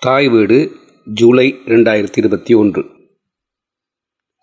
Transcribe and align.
தாய் 0.00 0.28
வீடு 0.28 0.72
ஜூலை 1.04 1.54
ரெண்டாயிரத்தி 1.66 2.16
இருபத்தி 2.16 2.54
ஒன்று. 2.54 2.84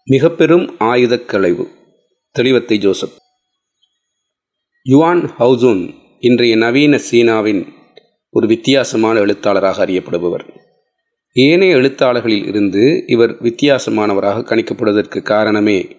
மிக 0.05 0.29
பெரும் 0.29 0.75
ஆயுதக் 0.79 1.25
களைவு 1.25 1.67
தெளிவத்தை 2.31 2.77
ஜோசப். 2.77 3.13
யுவான் 4.83 5.31
ஹவுசூன் 5.39 5.93
இன்றைய 6.19 6.55
நவீன 6.55 6.99
சீனாவின் 7.11 7.67
ஒரு 8.29 8.47
வித்தியாசமான 8.47 9.19
எழுத்தாளராக 9.19 9.85
அறியப்படுபவர். 9.85 10.49
ஏனைய 11.31 11.75
எழுத்தாளர்களில் 11.75 12.45
இருந்து 12.45 13.03
இவர் 13.07 13.41
வித்தியாசமானவராக 13.41 14.43
கணிக்கப்படுவதற்கு 14.43 15.21
காரணமே 15.21 15.97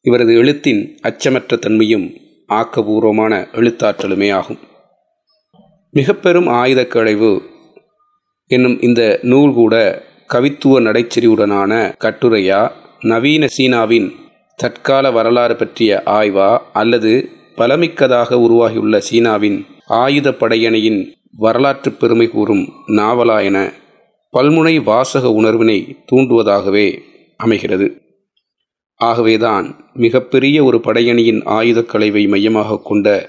இவரது 0.00 0.34
எழுத்தின் 0.34 0.98
அச்சமற்ற 1.02 1.58
தன்மையும் 1.58 2.12
ஆக்கபூர்வமான 2.48 3.46
எழுத்தாற்றலுமே 3.52 4.32
ஆகும். 4.34 4.58
மிக 5.90 6.14
பெரும் 6.14 6.46
ஆயுதக் 6.46 6.90
களைவு 6.90 7.56
என்னும் 8.48 8.80
இந்த 8.80 9.18
நூல் 9.22 9.52
கூட 9.52 10.02
கவித்துவ 10.32 10.80
நடைச்செறிவுடனான 10.80 11.94
கட்டுரையா? 12.00 12.70
நவீன 13.00 13.46
சீனாவின் 13.46 14.12
தற்கால 14.56 15.10
வரலாறு 15.10 15.56
பற்றிய 15.56 16.02
ஆய்வா? 16.06 16.58
அல்லது 16.72 17.28
பலமிக்கதாக 17.56 18.34
உருவாகியுள்ள 18.34 19.00
சீனாவின் 19.00 19.64
ஆயுத 19.86 20.30
படையணியின் 20.30 21.12
வரலாற்று 21.32 21.92
பெருமை 21.92 22.28
கூறும் 22.28 22.68
நாவலா 22.86 23.44
என 23.44 23.72
பல்முனை 24.32 24.82
வாசக 24.82 25.30
உணர்வினை 25.30 25.96
தூண்டுவதாகவே 26.12 26.98
அமைகிறது. 27.36 28.02
ஆகவேதான் 28.96 29.90
மிகப்பெரிய 29.94 30.64
ஒரு 30.64 30.78
படையணியின் 30.78 31.42
ஆயுதக் 31.44 31.90
கலைவை 31.92 32.28
மையமாக 32.28 32.80
கொண்ட 32.84 33.28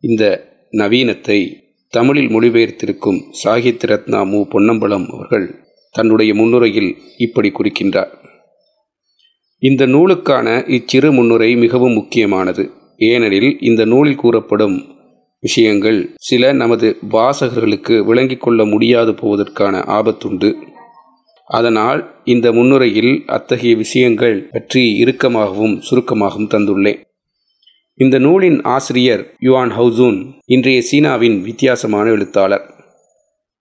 இந்த 0.00 0.48
நவீனத்தை 0.70 1.59
தமிழில் 1.90 2.28
மொழிபெயர்த்திருக்கும் 2.28 3.20
சாகித்ய 3.30 3.86
ரத்னா 3.86 4.22
மு. 4.22 4.46
பொன்னம்பலம் 4.48 5.06
அவர்கள் 5.12 5.54
தன்னுடைய 5.90 6.34
முன்னுரையில் 6.34 6.96
இப்படி 7.16 7.52
குறிக்கின்றார். 7.52 8.10
இந்த 9.58 9.86
நூலுக்கான 9.86 10.64
இச்சிறு 10.66 11.12
முன்னுரை 11.12 11.56
மிகவும் 11.56 11.92
முக்கியமானது. 11.92 12.70
ஏனெனில் 12.96 13.56
இந்த 13.60 13.84
நூலில் 13.84 14.14
கூறப்படும் 14.14 14.84
விஷயங்கள் 15.40 16.14
சில 16.20 16.52
நமது 16.52 16.96
வாசகர்களுக்கு 17.10 18.04
விளங்கிக் 18.04 18.40
கொள்ள 18.40 18.64
முடியாது 18.64 19.12
போவதற்கான 19.12 19.78
ஆபத்துண்டு. 19.78 20.54
அதனால் 21.46 22.14
இந்த 22.24 22.52
முன்னுரையில் 22.52 23.22
அத்தகைய 23.26 23.76
விஷயங்கள் 23.76 24.48
பற்றி 24.50 25.04
இறுக்கமாகவும் 25.04 25.78
சுருக்கமாகவும் 25.78 26.48
தந்துள்ளேன். 26.48 27.00
இந்த 27.98 28.18
நூலின் 28.18 28.62
ஆசிரியர் 28.62 29.34
யுவான் 29.38 29.70
ஹவுசூன் 29.70 30.26
இன்றைய 30.46 30.82
சீனாவின் 30.82 31.42
வித்தியாசமான 31.42 32.10
எழுத்தாளர். 32.10 32.64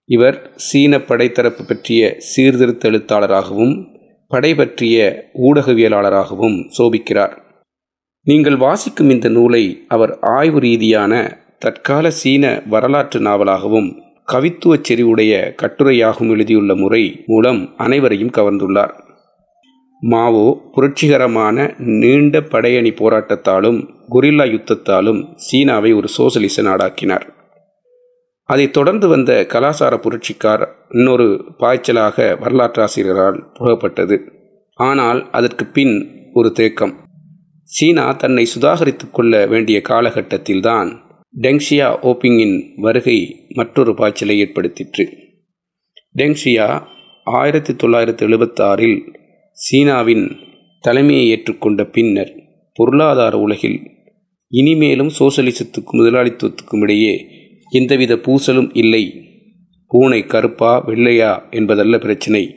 இவர் 0.06 0.52
சீன 0.56 1.00
படைத்தரப்பு 1.00 1.66
பற்றிய 1.66 2.16
சீர்திருத்த 2.20 2.90
எழுத்தாளராகவும் 2.90 3.74
படை 4.28 4.56
பற்றிய 4.56 5.30
ஊடகவியலாளராகவும் 5.34 6.58
சோபிக்கிறார். 6.78 7.34
நீங்கள் 8.24 8.58
வாசிக்கும் 8.58 9.10
இந்த 9.10 9.30
நூலை 9.30 9.86
அவர் 9.88 10.20
ஆய்வு 10.22 10.60
ரீதியான 10.60 11.42
தற்கால 11.60 12.10
சீன 12.10 12.64
வரலாற்று 12.66 13.20
நாவலாகவும் 13.20 13.90
கவித்துவச் 14.32 14.86
செறிவுடைய 14.90 15.34
கட்டுரையாகவும் 15.62 16.30
எழுதியுள்ள 16.30 16.76
முறை 16.76 17.24
மூலம் 17.26 17.74
அனைவரையும் 17.78 18.36
கவர்ந்துள்ளார். 18.38 19.08
மாவோ 20.02 20.70
புரட்சிகரமான 20.72 21.74
நீண்ட 21.78 22.40
படையணி 22.40 22.92
போராட்டத்தாலும் 22.92 23.90
குரில்லா 24.10 24.46
யுத்தத்தாலும் 24.46 25.34
சீனாவை 25.36 25.94
ஒரு 25.94 26.08
சோசலிச 26.08 26.62
நாடாக்கினார். 26.62 27.22
அதைத் 28.44 28.74
தொடர்ந்து 28.74 29.08
வந்த 29.08 29.46
கலாசார 29.50 29.98
புரட்சிக்கார் 29.98 30.68
இன்னொரு 30.90 31.54
பாய்ச்சலாக 31.58 32.38
வரலாற்றாசிரியரால் 32.40 33.40
புகப்பட்டது 33.54 34.20
ஆனால் 34.74 35.30
அதற்கு 35.32 35.66
பின் 35.66 36.10
ஒரு 36.34 36.52
தேக்கம். 36.52 36.94
சீனா 37.64 38.12
தன்னை 38.12 38.48
சுதாகரித்து 38.56 39.12
கொள்ள 39.12 39.46
வேண்டிய 39.46 39.82
காலகட்டத்தில்தான் 39.90 40.98
டெங்ஷியா 41.42 41.88
ஓப்பிங்கின் 42.02 42.74
வருகை 42.76 43.48
மற்றொரு 43.50 43.92
பாய்ச்சலை 43.92 44.38
ஏற்படுத்திற்று. 44.38 45.06
டெங்ஷியா 46.18 46.82
ஆயிரத்தி 47.24 47.74
தொள்ளாயிரத்தி 47.74 48.26
எழுபத்தாறில் 48.28 49.18
சீனாவின் 49.60 50.38
தலைமையை 50.80 51.24
ஏற்றுக்கொண்ட 51.32 51.84
பின்னர் 51.84 52.32
பொருளாதார 52.74 53.38
உலகில் 53.38 53.80
இனிமேலும் 54.48 55.12
சோசலிசத்துக்கும் 55.20 56.00
முதலாளித்துவத்துக்கும் 56.00 56.80
இடையே 56.80 57.26
எந்தவித 57.70 58.16
பூசலும் 58.16 58.70
இல்லை. 58.74 59.14
பூனை 59.88 60.26
கருப்பா 60.26 60.88
வெள்ளையா 60.88 61.52
என்பதல்ல 61.52 61.98
பிரச்சினை. 61.98 62.56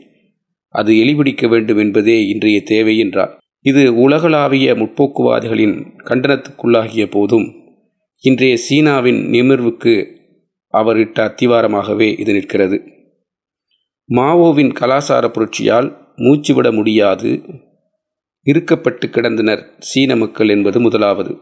அது 0.68 0.92
எலிபிடிக்க 0.92 1.48
வேண்டும் 1.48 1.78
என்பதே 1.78 2.28
இன்றைய 2.28 2.62
தேவை 2.62 2.98
என்றார். 2.98 3.38
இது 3.60 3.94
உலகளாவிய 3.94 4.74
முற்போக்குவாதிகளின் 4.74 5.76
கண்டனத்துக்குள்ளாகிய 6.04 7.06
போதும் 7.10 7.52
இன்றைய 8.20 8.56
சீனாவின் 8.56 9.20
நிமிர்வுக்கு 9.28 9.94
அவர் 10.68 10.96
இட்ட 10.96 11.18
அத்திவாரமாகவே 11.24 12.18
இது 12.18 12.32
நிற்கிறது. 12.32 12.78
மாவோவின் 14.08 14.72
கலாசார 14.72 15.28
புரட்சியால் 15.28 16.01
மூச்சுவிட 16.16 16.72
முடியாது. 16.72 17.42
இருக்கப்பட்டு 18.46 19.06
கிடந்தனர் 19.06 19.62
சீன 19.78 20.16
மக்கள் 20.16 20.48
என்பது 20.48 20.80
முதலாவது. 20.80 21.38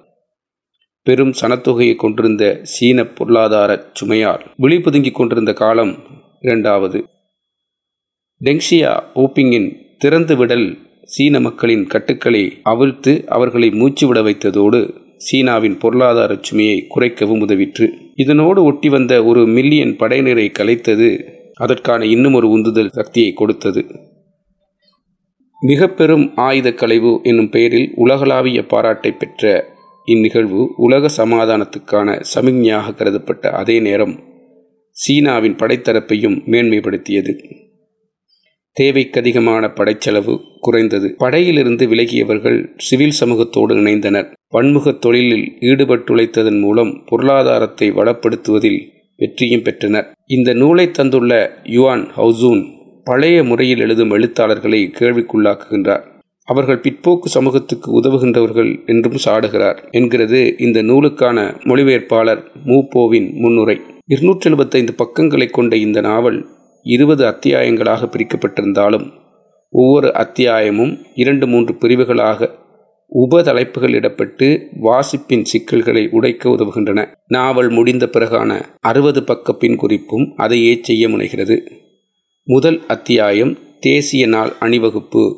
பெரும் 1.03 1.33
சனத்தொகையை 1.41 1.97
கொண்டிருந்த 1.97 2.61
சீன 2.63 3.07
பொருளாதார 3.07 3.93
சுமையால் 4.01 4.41
விழிப்புதுங்கிக் 4.59 5.15
கொண்டிருந்த 5.15 5.53
காலம் 5.53 5.99
இரண்டாவது. 6.41 7.05
டெங்ஷியா 8.45 9.03
ஓப்பிங்கின் 9.15 9.77
திறந்து 9.99 10.37
விடல் 10.37 10.79
சீன 11.05 11.41
மக்களின் 11.41 11.87
கட்டுக்களை 11.87 12.61
அவிழ்த்து 12.63 13.25
அவர்களை 13.29 13.69
மூச்சுவிட 13.69 14.23
வைத்ததோடு 14.23 14.95
சீனாவின் 15.17 15.79
பொருளாதார 15.79 16.39
சுமையை 16.41 16.87
குறைக்கவும் 16.89 17.41
உதவிற்று. 17.41 17.89
இதனோடு 18.15 18.63
ஒட்டி 18.63 18.89
வந்த 18.89 19.25
ஒரு 19.25 19.47
மில்லியன் 19.47 19.97
படையினரை 19.97 20.53
கலைத்தது 20.59 21.33
அதற்கான 21.55 22.07
இன்னும் 22.07 22.35
ஒரு 22.35 22.49
உந்துதல் 22.49 22.89
சக்தியை 22.89 23.33
கொடுத்தது. 23.33 24.09
மிக 25.63 25.89
பெரும் 25.89 26.33
ஆயுத 26.37 26.73
களைவு 26.73 27.21
என்னும் 27.23 27.51
பெயரில் 27.51 27.93
உலகளாவிய 27.95 28.67
பாராட்டை 28.67 29.13
பெற்ற 29.13 29.65
இந்நிகழ்வு 30.05 30.73
உலக 30.77 31.09
சமாதானத்துக்கான 31.17 32.23
சமிக்ஞையாக 32.35 32.95
கருதப்பட்ட 32.95 33.51
அதே 33.51 33.81
நேரம் 33.81 34.29
சீனாவின் 34.91 35.57
படைத்தரப்பையும் 35.57 36.39
மேன்மைப்படுத்தியது. 36.47 37.35
தேவைக்கதிகமான 38.81 39.69
படைச்செலவு 39.75 40.41
குறைந்தது. 40.61 41.15
படையிலிருந்து 41.19 41.89
விலகியவர்கள் 41.89 42.73
சிவில் 42.77 43.17
சமூகத்தோடு 43.21 43.75
இணைந்தனர். 43.75 44.33
பன்முக 44.49 44.93
தொழிலில் 44.93 45.53
ஈடுபட்டுழைத்ததன் 45.61 46.61
மூலம் 46.61 47.05
பொருளாதாரத்தை 47.07 47.91
வளப்படுத்துவதில் 47.91 48.81
வெற்றியும் 49.17 49.63
பெற்றனர். 49.63 50.13
இந்த 50.27 50.55
நூலை 50.55 50.91
தந்துள்ள 50.91 51.61
யுவான் 51.65 52.07
ஹவுசூன் 52.17 52.63
பழைய 53.05 53.45
முறையில் 53.45 53.81
எழுதும் 53.81 54.11
எழுத்தாளர்களை 54.11 54.93
கேள்விக்குள்ளாக்குகின்றார். 54.99 56.05
அவர்கள் 56.45 56.81
பிற்போக்கு 56.81 57.25
சமூகத்துக்கு 57.25 57.89
உதவுகின்றவர்கள் 58.01 58.87
என்றும் 58.87 59.19
சாடுகிறார் 59.25 59.79
என்கிறது 59.91 60.55
இந்த 60.59 60.83
நூலுக்கான 60.83 61.39
மொழிபெயர்ப்பாளர் 61.65 62.43
மூப்போவின் 62.65 63.33
முன்னுரை. 63.33 63.81
இருநூற்றி 64.07 64.51
எழுபத்தைந்து 64.51 64.95
பக்கங்களை 64.95 65.47
கொண்ட 65.47 65.77
இந்த 65.77 66.01
நாவல் 66.01 66.47
இருபது 66.83 67.25
அத்தியாயங்களாக 67.27 68.09
பிரிக்கப்பட்டிருந்தாலும் 68.15 69.07
ஒவ்வொரு 69.73 70.15
அத்தியாயமும் 70.15 70.99
இரண்டு 71.15 71.47
மூன்று 71.47 71.75
பிரிவுகளாக 71.75 72.49
உபதலைப்புகள் 73.13 73.95
இடப்பட்டு 73.99 74.47
வாசிப்பின் 74.81 75.45
சிக்கல்களை 75.45 76.09
உடைக்க 76.11 76.49
உதவுகின்றன. 76.49 77.07
நாவல் 77.27 77.71
முடிந்த 77.71 78.09
பிறகான 78.13 78.61
அறுபது 78.81 79.23
பக்க 79.23 79.53
பின் 79.53 79.77
குறிப்பும் 79.77 80.33
அதையே 80.37 80.79
செய்ய 80.83 81.09
முனைகிறது. 81.09 81.59
முதல் 82.45 82.87
அத்தியாயம் 82.87 83.59
தேசிய 83.81 84.27
நாள் 84.27 84.53
அணிவகுப்பு. 84.61 85.35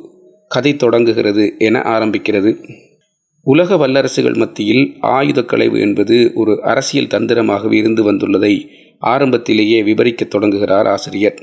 கதை 0.48 0.76
தொடங்குகிறது 0.76 1.54
என 1.58 1.78
ஆரம்பிக்கிறது. 1.78 2.56
உலக 3.42 3.86
வல்லரசுகள் 3.86 4.36
மத்தியில் 4.36 4.96
ஆயுத 5.00 5.44
களைவு 5.44 5.80
என்பது 5.80 6.30
ஒரு 6.34 6.62
அரசியல் 6.62 7.06
தந்திரமாகவே 7.06 7.72
இருந்து 7.72 8.12
வந்துள்ளதை 8.12 8.66
ஆரம்பத்திலேயே 8.98 9.82
விவரிக்கத் 9.82 10.30
தொடங்குகிறார் 10.30 10.86
ஆசிரியர். 10.86 11.42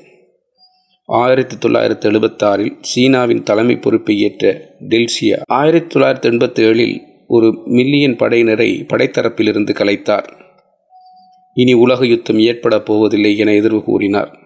ஆயிரத்தி 1.05 1.55
தொள்ளாயிரத்தி 1.55 2.11
எழுபத்தாறில் 2.11 2.77
சீனாவின் 2.81 3.43
தலைமை 3.43 3.77
பொறுப்பை 3.77 4.19
ஏற்ற 4.19 4.69
டெல்சியா 4.89 5.39
ஆயிரத்தி 5.45 5.99
தொள்ளாயிரத்தி 5.99 6.31
எண்பத்தி 6.31 6.71
ஏழில் 6.71 6.99
ஒரு 7.27 7.61
மில்லியன் 7.65 8.15
படையினரை 8.15 8.85
படைத்தரப்பிலிருந்து 8.93 9.71
கலைத்தார். 9.71 10.25
இனி 11.53 11.73
உலக 11.73 12.05
யுத்தம் 12.05 12.39
ஏற்பட 12.39 12.79
போவதில்லை 12.79 13.37
என 13.37 13.51
எதிர்வு 13.51 13.83
கூறினார். 13.83 14.38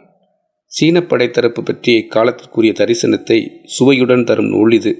சீன 0.77 0.97
படைத்தரப்பு 1.01 1.61
பற்றிய 1.63 2.03
இக்காலத்திற்குரிய 2.03 2.71
தரிசனத்தை 2.79 3.37
சுவையுடன் 3.73 4.23
தரும் 4.23 4.47
நூல் 4.47 4.73
இது. 4.73 4.91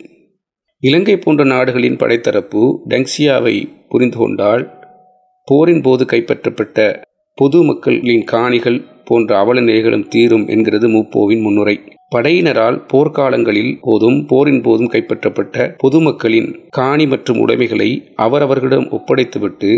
இலங்கை 0.83 1.15
போன்ற 1.17 1.43
நாடுகளின் 1.43 1.97
படைத்தரப்பு 2.01 2.61
டெங்ஸியாவை 2.89 3.53
புரிந்து 3.89 4.17
கொண்டால் 4.17 4.63
போரின் 5.47 5.81
போது 5.81 6.03
கைப்பற்றப்பட்ட 6.05 6.77
பொது 7.37 7.59
மக்களின் 7.63 8.23
காணிகள் 8.23 8.77
போன்ற 9.05 9.37
அவல 9.37 9.61
நிலைகளும் 9.61 10.05
தீரும் 10.07 10.45
என்கிறது 10.47 10.87
மூப்போவின் 10.87 11.41
முன்னுரை. 11.41 11.75
படையினரால் 12.15 12.77
போர்க்காலங்களில் 12.91 13.73
போதும் 13.81 14.19
போரின் 14.25 14.61
போதும் 14.61 14.91
கைப்பற்றப்பட்ட 14.91 15.65
பொதுமக்களின் 15.83 16.49
காணி 16.69 17.07
மற்றும் 17.07 17.39
உடைமைகளை 17.39 17.89
அவரவர்களிடம் 18.17 18.87
ஒப்படைத்துவிட்டு 18.99 19.71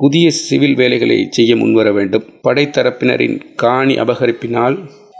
புதிய 0.00 0.26
சிவில் 0.30 0.74
வேலைகளை 0.74 1.18
செய்ய 1.30 1.52
முன்வர 1.56 1.88
வேண்டும். 1.92 2.26
படைத்தரப்பினரின் 2.48 3.36
காணி 3.56 3.94
அபகரிப்பினால் 3.94 4.78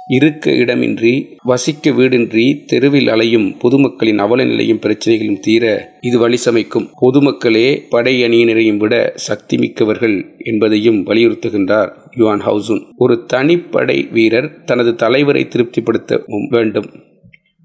இருக்க 0.09 0.51
இடமின்றி 0.51 1.37
வசிக்க 1.43 1.91
வீடின்றி 1.91 2.65
தெருவில் 2.67 3.09
அலையும் 3.09 3.57
பொதுமக்களின் 3.59 4.19
அவல 4.19 4.45
நிலையும் 4.45 4.79
பிரச்சனைகளும் 4.79 5.41
தீர 5.41 5.93
இது 6.01 6.19
வழி 6.19 6.37
சமைக்கும். 6.37 6.89
பொதுமக்களே 7.01 7.83
படையணியினரையும் 7.91 8.77
விட 8.77 9.13
சக்தி 9.15 9.59
மிக்கவர்கள் 9.59 10.35
என்பதையும் 10.39 11.07
வலியுறுத்துகின்றார் 11.07 11.91
யுவான் 12.17 12.41
ஹவுசூன். 12.41 12.83
ஒரு 12.97 13.27
தனிப்படை 13.33 14.11
வீரர் 14.13 14.65
தனது 14.65 14.95
தலைவரை 14.95 15.49
திருப்திப்படுத்த 15.49 16.25
வேண்டும். 16.51 16.89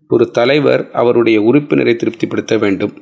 ஒரு 0.09 0.31
தலைவர் 0.31 0.91
அவருடைய 0.91 1.41
உறுப்பினரை 1.41 1.95
திருப்திப்படுத்த 1.95 2.57
வேண்டும். 2.57 2.93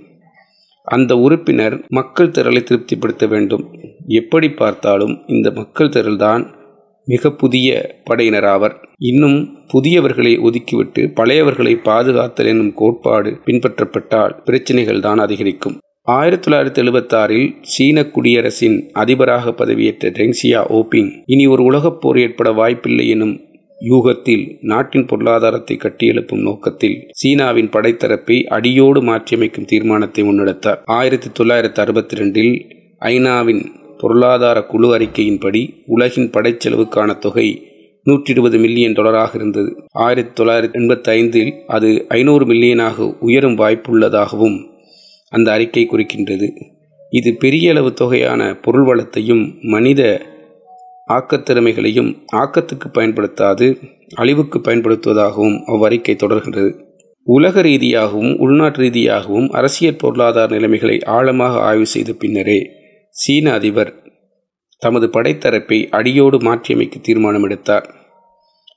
அந்த 0.84 1.18
உறுப்பினர் 1.18 1.84
மக்கள் 1.88 2.30
திரளை 2.30 2.64
திருப்திப்படுத்த 2.64 3.26
வேண்டும். 3.26 3.76
எப்படி 4.08 4.50
பார்த்தாலும் 4.50 5.20
இந்த 5.28 5.52
மக்கள் 5.52 5.90
திரள்தான் 5.90 6.60
மிக 7.06 7.32
புதிய 7.32 8.00
படையினராவர் 8.10 8.76
இன்னும் 8.98 9.38
புதியவர்களை 9.74 10.34
ஒதுக்கிவிட்டு 10.40 11.02
பழையவர்களை 11.16 11.74
பாதுகாத்தல் 11.84 12.46
என்னும் 12.46 12.74
கோட்பாடு 12.74 13.32
பின்பற்றப்பட்டால் 13.46 14.44
பிரச்சினைகள் 14.44 15.00
தான் 15.00 15.18
அதிகரிக்கும். 15.18 15.78
ஆயிரத்தி 16.02 16.52
தொள்ளாயிரத்தி 16.52 16.82
எழுபத்தாறில் 16.86 17.56
சீன 17.62 18.04
குடியரசின் 18.04 18.90
அதிபராக 18.94 19.52
பதவியேற்ற 19.52 20.10
டெங்சியா 20.10 20.62
ஓபிங் 20.70 21.12
இனி 21.26 21.48
ஒரு 21.48 21.64
உலகப் 21.64 22.02
போர் 22.02 22.20
ஏற்பட 22.20 22.52
வாய்ப்பில்லை 22.52 23.10
எனும் 23.10 23.40
யூகத்தில் 23.80 24.58
நாட்டின் 24.62 25.06
பொருளாதாரத்தை 25.06 25.78
கட்டியெழுப்பும் 25.78 26.42
நோக்கத்தில் 26.42 27.08
சீனாவின் 27.12 27.70
படைத்தரப்பை 27.70 28.44
அடியோடு 28.44 29.02
மாற்றியமைக்கும் 29.02 29.66
தீர்மானத்தை 29.66 30.24
முன்னெடுத்தார். 30.24 30.82
ஆயிரத்தி 30.86 31.44
தொள்ளாயிரத்தி 31.44 31.80
அறுபத்தி 31.80 32.18
ரெண்டில் 32.18 32.54
ஐநாவின் 33.00 33.64
பொருளாதார 34.02 34.58
குழு 34.64 34.88
அறிக்கையின்படி 34.98 35.62
உலகின் 35.86 36.30
படைச்செலவுக்கான 36.30 37.18
தொகை 37.18 37.48
நூற்றி 38.04 38.32
இருபது 38.34 38.58
மில்லியன் 38.58 38.96
டாலராக 38.98 39.36
இருந்தது. 39.36 39.72
ஆயிரத்தி 40.06 40.44
தொள்ளாயிரத்தி 40.44 40.78
எண்பத்தி 40.80 41.10
ஐந்தில் 41.10 41.52
அது 41.68 41.90
ஐநூறு 42.08 42.46
மில்லியனாக 42.46 43.08
உயரும் 43.20 43.58
வாய்ப்புள்ளதாகவும் 43.58 44.58
அந்த 45.30 45.48
அறிக்கை 45.52 45.84
குறிக்கின்றது. 45.92 46.48
இது 47.10 47.30
பெரிய 47.36 47.72
அளவு 47.72 47.90
தொகையான 47.94 48.42
பொருள் 48.62 48.86
வளத்தையும் 48.86 49.44
மனித 49.74 50.02
ஆக்கத்திறமைகளையும் 51.08 52.12
ஆக்கத்துக்கு 52.36 52.88
பயன்படுத்தாது 52.94 53.68
அழிவுக்கு 54.16 54.60
பயன்படுத்துவதாகவும் 54.60 55.58
அவ்வறிக்கை 55.74 56.16
தொடர்கின்றது. 56.24 56.72
உலக 57.28 57.62
ரீதியாகவும் 57.62 58.32
உள்நாட்டு 58.38 58.80
ரீதியாகவும் 58.82 59.50
அரசியல் 59.50 60.02
பொருளாதார 60.04 60.50
நிலைமைகளை 60.54 61.00
ஆழமாக 61.18 61.60
ஆய்வு 61.60 61.86
செய்த 61.86 62.12
பின்னரே 62.20 62.60
சீன 63.16 63.52
அதிபர் 63.52 63.92
தமது 64.82 65.08
படைத்தரப்பை 65.08 65.78
அடியோடு 65.90 66.38
மாற்றியமைக்க 66.38 67.00
தீர்மானம் 67.02 67.44
எடுத்தார் 67.44 67.88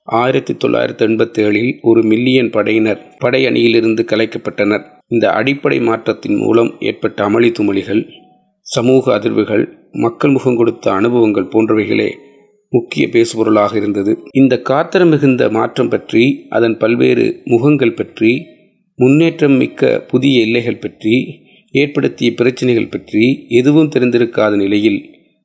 ஆயிரத்தி 0.09 0.55
தொள்ளாயிரத்தி 0.55 1.05
எண்பத்தி 1.09 1.41
ஏழில் 1.45 1.71
ஒரு 1.81 2.01
மில்லியன் 2.03 2.51
படையினர் 2.51 3.01
படையணியிலிருந்து 3.25 4.03
கலைக்கப்பட்டனர். 4.11 4.85
இந்த 5.09 5.27
அடிப்படை 5.31 5.79
மாற்றத்தின் 5.81 6.37
மூலம் 6.37 6.71
ஏற்பட்ட 6.81 7.25
அமளி 7.25 7.51
துமளிகள் 7.53 8.03
சமூக 8.67 9.19
அதிர்வுகள் 9.19 9.65
மக்கள் 9.93 10.31
முகம் 10.31 10.57
கொடுத்த 10.57 10.93
அனுபவங்கள் 10.93 11.51
போன்றவைகளே 11.55 12.11
முக்கிய 12.73 13.07
பேசுபொருளாக 13.07 13.73
இருந்தது. 13.77 14.13
இந்த 14.33 14.55
காத்திரம் 14.71 15.09
மிகுந்த 15.09 15.49
மாற்றம் 15.49 15.89
பற்றி 15.89 16.25
அதன் 16.49 16.77
பல்வேறு 16.77 17.27
முகங்கள் 17.45 17.95
பற்றி 17.95 18.33
முன்னேற்றம் 18.99 19.57
மிக்க 19.57 19.99
புதிய 20.11 20.43
எல்லைகள் 20.43 20.79
பற்றி 20.79 21.15
ஏற்படுத்திய 21.75 22.33
பிரச்சனைகள் 22.35 22.89
பற்றி 22.89 23.47
எதுவும் 23.49 23.93
தெரிந்திருக்காத 23.95 24.57
நிலையில் 24.57 25.01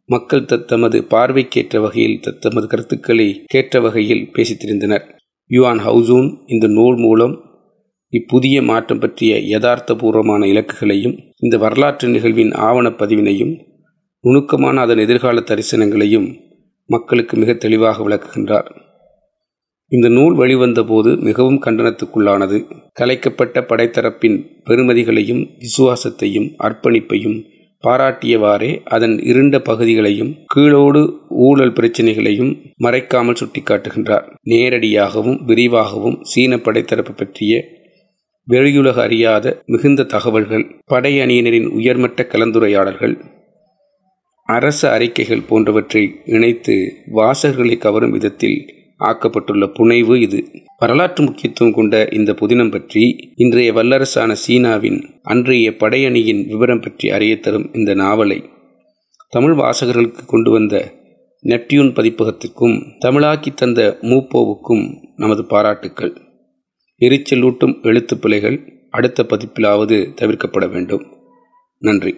மக்கள் 0.06 0.46
தத்தமது 0.46 0.98
பார்வைக்கேற்ற 1.04 1.80
வகையில் 1.82 2.20
தத்தமது 2.20 2.68
கருத்துக்களை 2.68 3.42
கேட்ட 3.46 3.80
வகையில் 3.80 4.32
பேசித்திருந்தனர் 4.34 5.06
யுவான் 5.52 5.80
ஹவுசூன் 5.80 6.30
இந்த 6.46 6.68
நூல் 6.68 6.96
மூலம் 6.96 7.36
இப்புதிய 8.14 8.64
மாற்றம் 8.64 9.00
பற்றிய 9.00 9.36
யதார்த்தபூர்வமான 9.38 10.42
இலக்குகளையும் 10.46 11.16
இந்த 11.40 11.58
வரலாற்று 11.58 12.08
நிகழ்வின் 12.08 12.52
ஆவணப்பதிவினையும் 12.52 13.54
நுணுக்கமான 14.24 14.82
அதன் 14.82 14.98
எதிர்கால 14.98 15.40
தரிசனங்களையும் 15.40 16.28
மக்களுக்கு 16.90 17.38
மிக 17.38 17.54
தெளிவாக 17.54 18.04
விளக்குகின்றார். 18.08 18.70
இந்த 19.92 20.08
நூல் 20.10 20.36
வெளிவந்தபோது 20.38 21.12
மிகவும் 21.20 21.62
கண்டனத்துக்குள்ளானது. 21.66 22.58
கலைக்கப்பட்ட 22.94 23.62
படைத்தரப்பின் 23.62 24.38
பெருமதிகளையும் 24.66 25.44
விசுவாசத்தையும் 25.60 26.50
அர்ப்பணிப்பையும் 26.60 27.38
பாராட்டியவாறே 27.84 28.72
அதன் 28.86 29.16
இருண்ட 29.20 29.60
பகுதிகளையும் 29.60 30.32
கீழோடு 30.56 31.02
ஊழல் 31.30 31.74
பிரச்சினைகளையும் 31.74 32.52
மறைக்காமல் 32.80 33.40
சுட்டிக்காட்டுகின்றார். 33.42 34.26
நேரடியாகவும் 34.50 35.40
விரிவாகவும் 35.44 36.18
சீன 36.24 36.58
படைத்தரப்பு 36.58 37.14
பற்றிய 37.14 37.54
வெளியுலக 38.48 38.98
அறியாத 39.02 39.62
மிகுந்த 39.66 40.04
தகவல்கள் 40.04 40.66
படையணியினரின் 40.94 41.70
உயர்மட்ட 41.70 42.28
கலந்துரையாடல்கள் 42.32 43.16
அரச 44.50 44.82
அறிக்கைகள் 44.92 45.48
போன்றவற்றை 45.48 46.04
இணைத்து 46.26 46.76
வாசகர்களை 47.14 47.78
கவரும் 47.78 48.12
விதத்தில் 48.12 48.60
ஆக்கப்பட்டுள்ள 49.00 49.68
புனைவு 49.68 50.20
இது. 50.20 50.46
வரலாற்று 50.78 51.24
முக்கியத்துவம் 51.24 51.74
கொண்ட 51.74 52.08
இந்த 52.12 52.32
புதினம் 52.32 52.72
பற்றி 52.72 53.34
இன்றைய 53.36 53.74
வல்லரசான 53.74 54.36
சீனாவின் 54.48 55.20
அன்றைய 55.24 55.72
படையணியின் 55.72 56.48
விவரம் 56.48 56.80
பற்றி 56.80 57.10
அறிய 57.10 57.40
தரும் 57.40 57.74
இந்த 57.74 57.94
நாவலை 57.94 58.44
தமிழ் 59.30 59.52
வாசகர்களுக்கு 59.52 60.26
கொண்டு 60.26 60.52
வந்த 60.52 60.94
நெப்டியூன் 61.44 61.94
பதிப்பகத்திற்கும் 61.94 62.84
தமிழாக்கி 63.06 63.54
தந்த 63.56 63.98
மூப்போவுக்கும் 64.02 64.96
நமது 65.16 65.46
பாராட்டுக்கள். 65.46 66.14
எரிச்சலூட்டும் 67.00 67.82
எழுத்துப் 67.82 68.22
பிழைகள் 68.22 68.88
அடுத்த 68.90 69.26
பதிப்பிலாவது 69.30 70.14
தவிர்க்கப்பட 70.22 70.70
வேண்டும். 70.70 71.06
நன்றி. 71.78 72.16